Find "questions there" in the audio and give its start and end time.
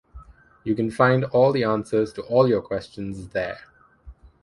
2.63-3.59